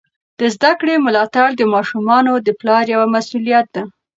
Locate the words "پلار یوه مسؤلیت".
2.59-3.65